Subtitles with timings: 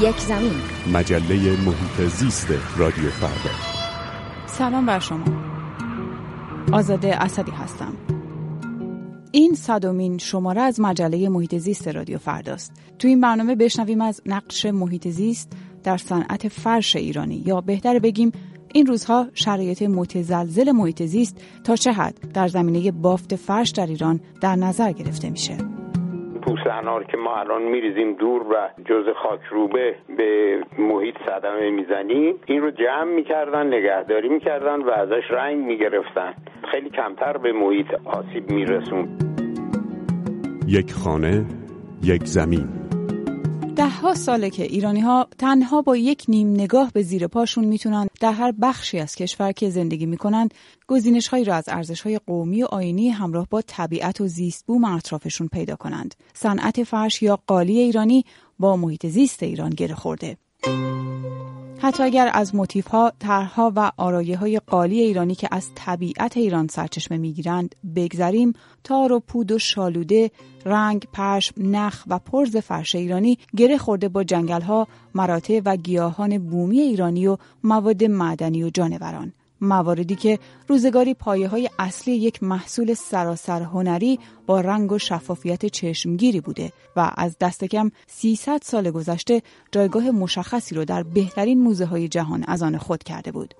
[0.00, 0.52] یک زمین.
[0.92, 3.54] مجله محیط زیست رادیو فردا.
[4.46, 5.24] سلام بر شما.
[6.72, 7.92] آزاده اسدی هستم.
[9.32, 12.72] این صدومین شماره از مجله محیط زیست رادیو فرداست.
[12.98, 15.52] تو این برنامه بشنویم از نقش محیط زیست
[15.84, 17.42] در صنعت فرش ایرانی.
[17.46, 18.32] یا بهتر بگیم
[18.74, 24.20] این روزها شرایط متزلزل محیط زیست تا چه حد در زمینه بافت فرش در ایران
[24.40, 25.75] در نظر گرفته میشه.
[26.46, 32.62] پوست انار که ما الان میریزیم دور و جز خاکروبه به محیط صدمه می‌زنیم این
[32.62, 36.34] رو جمع می‌کردن نگهداری می‌کردن و ازش رنگ می‌گرفتن.
[36.70, 39.08] خیلی کمتر به محیط آسیب میرسون.
[40.66, 41.44] یک خانه
[42.02, 42.85] یک زمین.
[43.86, 48.08] ده ها ساله که ایرانی ها تنها با یک نیم نگاه به زیر پاشون می‌تونن
[48.20, 50.54] در هر بخشی از کشور که زندگی می‌کنند
[50.88, 54.84] گزینش هایی را از ارزش های قومی و آینی همراه با طبیعت و زیست بوم
[54.84, 56.14] اطرافشون پیدا کنند.
[56.34, 58.24] صنعت فرش یا قالی ایرانی
[58.58, 60.36] با محیط زیست ایران گره خورده.
[61.78, 66.68] حتی اگر از موتیف ها، طرحها و آرایه های قالی ایرانی که از طبیعت ایران
[66.68, 68.52] سرچشمه می‌گیرند بگذریم
[68.84, 70.30] تار و پود و شالوده،
[70.64, 76.38] رنگ، پشم، نخ و پرز فرش ایرانی گره خورده با جنگل ها، مراتع و گیاهان
[76.38, 79.32] بومی ایرانی و مواد معدنی و جانوران.
[79.60, 86.40] مواردی که روزگاری پایه های اصلی یک محصول سراسر هنری با رنگ و شفافیت چشمگیری
[86.40, 92.08] بوده و از دست کم 300 سال گذشته جایگاه مشخصی رو در بهترین موزه های
[92.08, 93.54] جهان از آن خود کرده بود.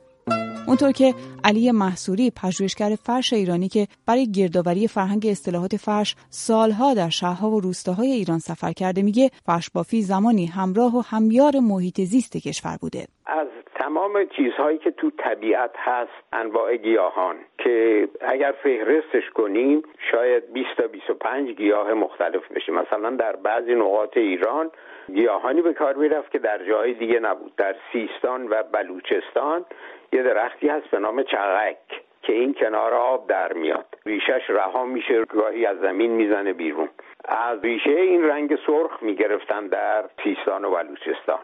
[0.66, 7.08] اونطور که علی محصوری پژوهشگر فرش ایرانی که برای گردآوری فرهنگ اصطلاحات فرش سالها در
[7.08, 12.36] شهرها و روستاهای ایران سفر کرده میگه فرش بافی زمانی همراه و همیار محیط زیست
[12.36, 13.46] کشور بوده از
[13.86, 20.86] تمام چیزهایی که تو طبیعت هست انواع گیاهان که اگر فهرستش کنیم شاید 20 تا
[20.86, 22.72] 25 گیاه مختلف بشه.
[22.72, 24.70] مثلا در بعضی نقاط ایران
[25.14, 27.56] گیاهانی به کار می‌رفت که در جای دیگه نبود.
[27.56, 29.64] در سیستان و بلوچستان
[30.12, 33.86] یه درختی هست به نام چغک که این کنار آب در میاد.
[34.06, 36.88] ریشش رها میشه گاهی از زمین می‌زنه بیرون.
[37.24, 41.38] از ریشه این رنگ سرخ می‌گرفتن در سیستان و بلوچستان.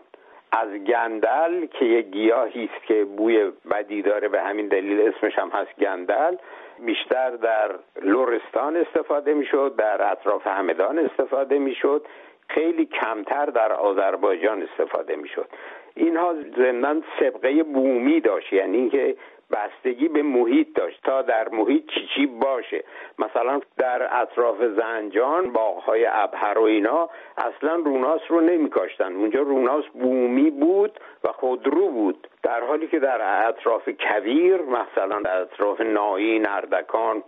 [0.53, 5.49] از گندل که یک گیاهی است که بوی بدی داره به همین دلیل اسمش هم
[5.49, 6.37] هست گندل
[6.79, 7.71] بیشتر در
[8.03, 12.07] لورستان استفاده می‌شد در اطراف همدان استفاده می‌شد
[12.49, 15.49] خیلی کمتر در آذربایجان استفاده می‌شد.
[15.95, 19.17] اینها ضمنا سبقه بومی داشت یعنی اینکه
[19.53, 22.85] بستگی به محیط داشت تا در محیط چی چی باشه.
[23.19, 29.13] مثلا در اطراف زنجان باغهای ابهر و اینا اصلا روناس رو نمیکاشتن.
[29.13, 32.29] اونجا روناس بومی بود و خودرو بود.
[32.43, 37.23] در حالی که در اطراف کویر مثلا در اطراف نایی نردکان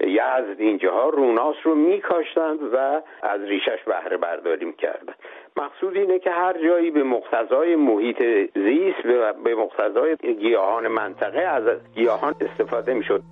[0.00, 5.14] یزد اینجاها روناس رو میکاشتند و از ریشش بهره برداری می‌کردند.
[5.56, 8.16] مقصود اینه که هر جایی به مقتضای محیط
[8.54, 11.62] زیست و به مقتضای گیاهان منطقه از
[11.94, 13.22] گیاهان استفاده می‌شد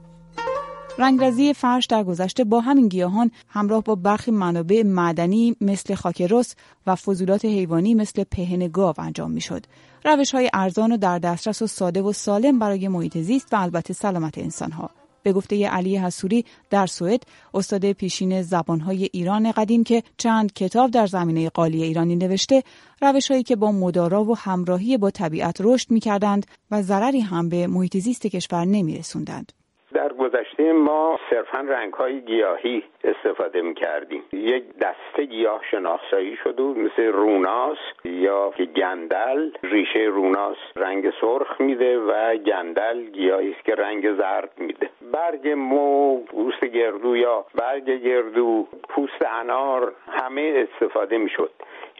[0.98, 6.56] رنگرزی فرش در گذشته با همین گیاهان همراه با برخی منابع معدنی مثل خاکرس
[6.86, 9.62] و فضولات حیوانی مثل پهن گاو انجام می‌شد.
[10.04, 13.94] روش های ارزان و در دسترس و ساده و سالم برای محیط زیست و البته
[13.94, 14.90] سلامت انسانها.
[15.22, 17.22] به گفته علی حسوری در سوئد
[17.54, 22.62] استاد پیشین زبانهای ایران قدیم که چند کتاب در زمینه قالی ایرانی نوشته
[23.02, 27.96] روشهایی که با مدارا و همراهی با طبیعت رشد می‌کردند و ضرری هم به محیط
[27.96, 29.52] زیست کشور نمیرسوندند.
[29.94, 36.62] در گذشته ما صرفا رنگ های گیاهی استفاده می کردیم یک دسته گیاه شناسایی شده
[36.62, 44.16] مثل روناس یا گندل ریشه روناس رنگ سرخ میده و گندل گیاهی است که رنگ
[44.16, 44.90] زرد میده.
[45.12, 51.50] برگ مو پوست گردو یا برگ گردو پوست انار همه استفاده می‌شد.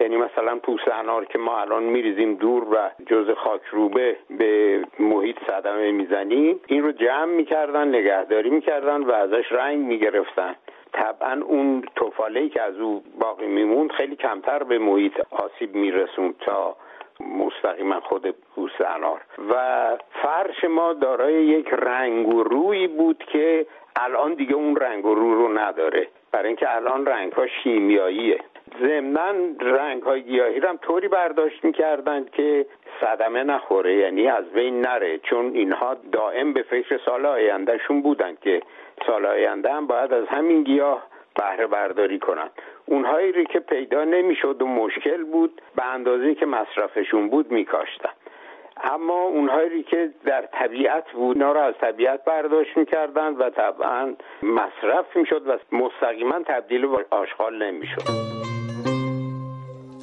[0.01, 5.91] یعنی مثلا پوست انار که ما الان میریزیم دور و جز خاکروبه به محیط صدمه
[5.91, 10.55] می‌زنیم این رو جمع می‌کردن نگهداری می‌کردن و ازش رنگ می‌گرفتن.
[10.93, 16.77] طبعا اون توفاله که از او باقی میموند خیلی کمتر به محیط آسیب میرسوند تا
[17.21, 19.21] مستقیما خود پوست انار.
[19.51, 23.67] و فرش ما دارای یک رنگ و روی بود که
[23.97, 26.09] الان دیگه اون رنگ و رو رو نداره.
[26.33, 28.41] برای اینکه الان رنگ ها شیمیاییه.
[28.81, 32.67] ضمنا رنگ های گیاهی هم طوری برداشت می‌کردند که
[33.01, 35.19] صدمه نخوره یعنی از بین نره.
[35.19, 38.63] چون اینها دائم به فکر سال آیندهشون بودند که
[39.07, 41.03] سال آینده هم باید از همین گیاه
[41.35, 42.51] بهره برداری کنند
[42.87, 48.11] اونهایی که پیدا نمی‌شد و مشکل بود به اندازه که مصرفشون بود میکاشتن.
[48.85, 55.17] اما اونهایی که در طبیعت بود اینا را از طبیعت برداشت می‌کردند و طبعا مصرف
[55.17, 58.03] می‌شد و مستقیما تبدیل به آشغال نمی‌شد.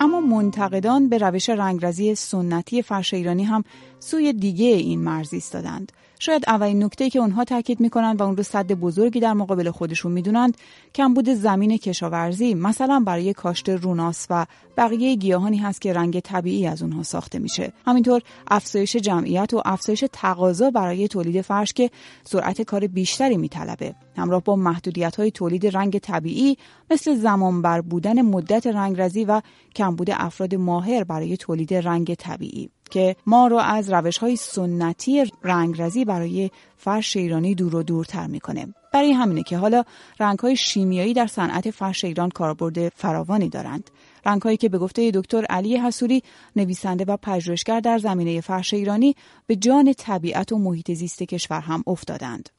[0.02, 3.64] اما منتقدان به روش رنگرزی سنتی فرش ایرانی هم
[4.00, 5.92] سوی دیگه این مرز ایستادند.
[6.22, 10.12] شاید اولین نکته که اونها تاکید می‌کنند و اون رو صد بزرگی در مقابل خودشون
[10.12, 10.58] می‌دونند
[10.96, 14.46] کمبود زمین کشاورزی مثلا برای کاشت روناس و
[14.78, 17.74] بقیه گیاهانی هست که رنگ طبیعی از اونها ساخته میشه.
[17.88, 21.92] همینطور افزایش جمعیت و افزایش تقاضا برای تولید فرش که
[22.24, 23.96] سرعت کار بیشتری میطلبه.
[24.18, 26.58] همراه با محدودیت های تولید رنگ طبیعی
[26.92, 29.42] مثل زمان بر بودن مدت رنگرزی و
[29.76, 32.70] کمبود افراد ماهر برای تولید رنگ طبیعی.
[32.90, 38.74] که ما رو از روش های سنتی رنگرزی برای فرش ایرانی دور و دورتر می‌کنه.
[38.94, 39.84] برای همینه که حالا
[40.20, 43.90] رنگ های شیمیایی در صنعت فرش ایران کاربرد فراوانی دارند.
[44.26, 46.24] رنگ هایی که به گفته دکتر علی حسوری
[46.56, 49.16] نویسنده و پژوهشگر در زمینه فرش ایرانی
[49.48, 52.50] به جان طبیعت و محیط زیست کشور هم افتادند.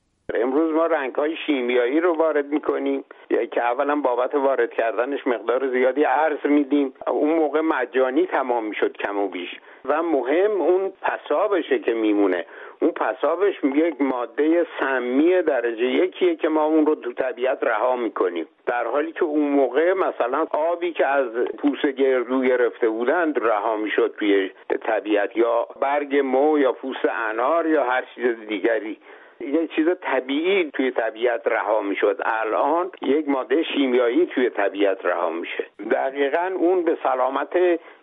[0.80, 3.04] ما رنگ های شیمیایی رو وارد می‌کنیم.
[3.50, 6.94] که اولا بابت وارد کردنش مقدار زیادی ارز میدیم.
[7.06, 9.60] اون موقع مجانی تمام می‌شد کم و بیش.
[9.84, 12.46] و مهم اون پسابشه که میمونه.
[12.82, 18.46] اون پسابش یک ماده سمی درجه یکیه که ما اون رو تو طبیعت رها می‌کنیم.
[18.66, 21.28] در حالی که اون موقع مثلا آبی که از
[21.58, 24.50] پوست گردو گرفته بودند رها می‌شد توی
[24.82, 25.36] طبیعت.
[25.36, 28.98] یا برگ مو یا پوست انار یا هر چیز دیگری.
[29.40, 32.16] یه چیز طبیعی توی طبیعت رها می‌شد.
[32.24, 35.66] الان یک ماده شیمیایی توی طبیعت رها میشه.
[35.90, 37.52] دقیقا اون به سلامت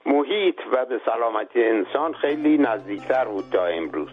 [0.05, 4.09] محیط و به سلامت انسان خیلی نزدیکتر بود تا امروز.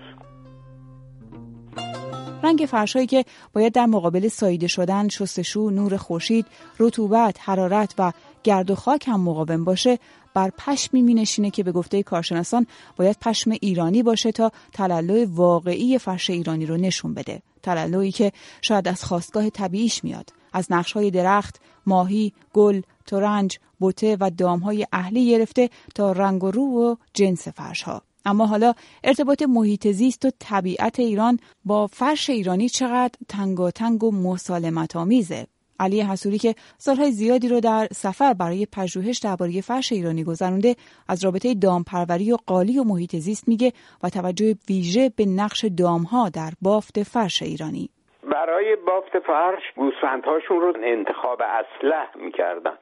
[2.45, 3.25] رنگ فرشهایی که
[3.55, 6.47] باید در مقابل ساییده شدن، شستشو، نور خورشید،
[6.81, 8.13] رطوبت، حرارت و
[8.45, 9.99] گرد و خاک هم مقاوم باشه
[10.35, 15.99] بر پشمی می نشینه که به گفته کارشناسان باید پشم ایرانی باشه تا تلالو واقعی
[15.99, 17.43] فرش ایرانی رو نشون بده.
[17.63, 18.33] تلالویی که
[18.63, 20.33] شاید از خواستگاه طبیعیش میاد.
[20.53, 26.63] از های درخت، ماهی، گل، ترنج، بوته و دامهای اهلی گرفته تا رنگ و رو
[26.63, 28.03] و جنس فرش ها.
[28.25, 28.75] اما حالا
[29.05, 35.47] ارتباط محیط زیست و طبیعت ایران با فرش ایرانی چقدر تنگاتنگ و مسالمت آمیزه
[35.81, 40.75] علی حسوری که سالهای زیادی رو در سفر برای پژوهش درباره فرش ایرانی گذرونده
[41.09, 43.73] از رابطه دامپروری و قالی و محیط زیست میگه
[44.03, 47.91] و توجه ویژه به نقش دامها در بافت فرش ایرانی.
[48.33, 52.79] برای بافت فرش گوسفندهاشون رو انتخاب اسلح می‌کردن.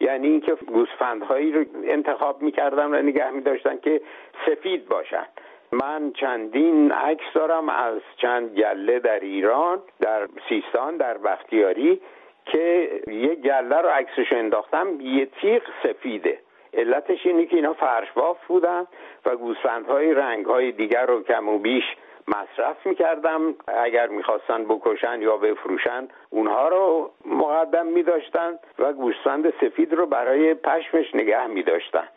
[0.00, 4.00] یعنی اینکه گوسفندهایی رو انتخاب می‌کردن و نگه میداشتن که
[4.46, 5.26] سفید باشن.
[5.72, 12.00] من چندین عکس دارم از چند گله در ایران در سیستان در بختیاری.
[12.46, 16.38] که یه گله رو عکسش انداختم یه تیغ سفیده.
[16.74, 18.86] علتش اینه که اینا فرش باف بودن
[19.26, 21.84] و گوسفندهای رنگهای دیگر رو کم و بیش
[22.28, 23.54] مصرف می‌کردم.
[23.68, 31.14] اگر می‌خواستن بکشن یا بفروشن اونها رو مقدم میداشتن و گوسفند سفید رو برای پشمش
[31.14, 32.08] نگه میداشتن.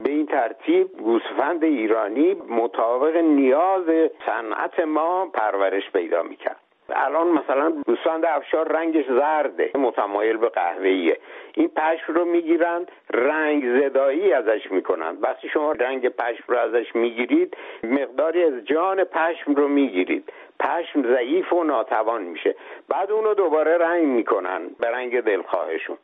[0.00, 3.86] به این ترتیب گوسفند ایرانی مطابق نیاز
[4.26, 6.67] صنعت ما پرورش پیدا می‌کرد.
[6.94, 11.18] الان مثلا گوسفند افشار رنگش زرده متمایل به قهوه‌ایه.
[11.54, 15.16] این پشم رو می‌گیرن رنگ زدایی ازش می‌کنن.
[15.20, 20.32] وقتی شما رنگ پشم رو ازش می‌گیرید مقداری از جان پشم رو می‌گیرید.
[20.60, 22.54] پشم ضعیف و ناتوان میشه.
[22.88, 25.96] بعد اونو دوباره رنگ می‌کنن به رنگ دلخواهشون.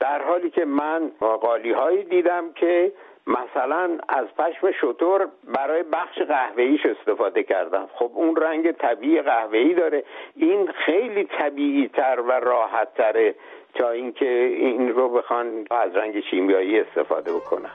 [0.00, 1.08] در حالی که من
[1.40, 2.92] قالی هایی دیدم که
[3.26, 10.04] مثلا از پشم شطور برای بخش قهوه‌ایش استفاده کردن خب اون رنگ طبیعی قهوه‌ای داره.
[10.36, 13.34] این خیلی طبیعی تر و راحت تره
[13.74, 17.70] تا اینکه این رو بخوان از رنگ شیمیایی استفاده بکنن.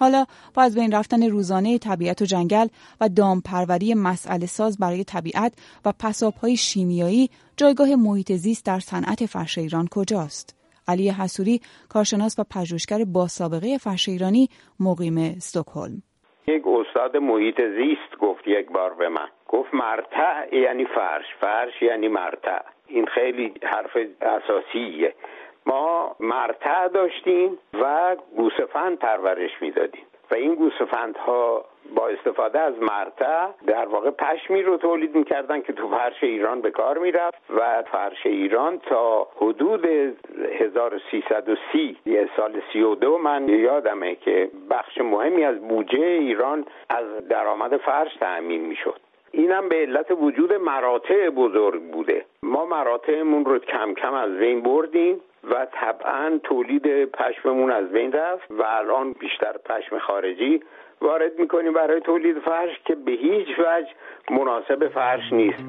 [0.00, 2.66] حالا با از بین رفتن روزانه طبیعت و جنگل
[3.00, 5.52] و دامپروری مسئله ساز برای طبیعت
[5.84, 12.38] و پساب های شیمیایی جایگاه محیط زیست در صنعت فرش ایران کجاست؟ علی حسوری کارشناس
[12.38, 14.48] و پژوهشگر با سابقه فرش ایرانی
[14.80, 16.02] مقیم استکهلم.
[16.46, 19.28] یک استاد محیط زیست گفت یک بار به من.
[19.48, 22.62] گفت مرتع یعنی فرش فرش یعنی مرتع.
[22.86, 25.14] این خیلی حرف اساسیه.
[25.66, 30.04] ما مرتع داشتیم و گوسفند پرورش می‌دادیم.
[30.30, 35.88] و این گوسفندها با استفاده از مرتع در واقع پشمی رو تولید می‌کردن که تو
[35.88, 43.48] فرش ایران به کار می‌رفت و فرش ایران تا حدود 1330 یه سال 32 من
[43.48, 49.00] یادمه که بخش مهمی از بودجه ایران از درآمد فرش تأمین می‌شد.
[49.30, 52.24] اینم به علت وجود مراتع بزرگ بوده.
[52.42, 55.20] ما مراتعمون رو کم کم از بین بردیم.
[55.52, 60.62] و طبعا تولید پشممون از بین رفت و الان بیشتر پشم خارجی
[61.00, 63.88] وارد می‌کنیم برای تولید فرش که به هیچ وجه
[64.30, 65.64] مناسب فرش نیست.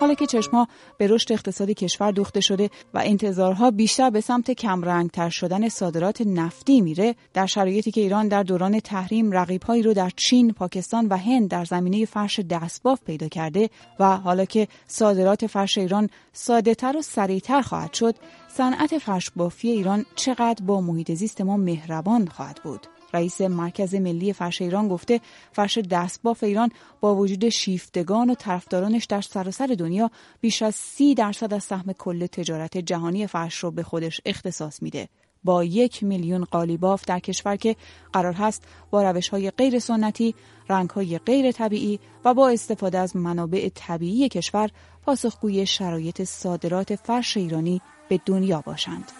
[0.00, 5.28] حالا که چشما به رشد اقتصادی کشور دوخته شده و انتظارها بیشتر به سمت کمرنگتر
[5.28, 10.52] شدن صادرات نفتی میره در شرایطی که ایران در دوران تحریم رقیبهایی رو در چین،
[10.52, 16.10] پاکستان و هند در زمینه فرش دستباف پیدا کرده و حالا که صادرات فرش ایران
[16.32, 18.14] ساده تر و سریعتر خواهد شد
[18.48, 24.32] صنعت فرش بافی ایران چقدر با محیط زیست ما مهربان خواهد بود؟ رئیس مرکز ملی
[24.32, 25.20] فرش ایران گفته
[25.52, 31.54] فرش دستباف ایران با وجود شیفتگان و طرفدارانش در سراسر دنیا بیش از سی درصد
[31.54, 35.08] از سهم کل تجارت جهانی فرش رو به خودش اختصاص میده.
[35.44, 37.76] با یک میلیون قالیباف در کشور که
[38.12, 40.34] قرار هست با روش های غیر سنتی،
[40.68, 44.70] رنگ های غیر طبیعی و با استفاده از منابع طبیعی کشور
[45.06, 49.12] پاسخگوی شرایط صادرات فرش ایرانی به دنیا باشند.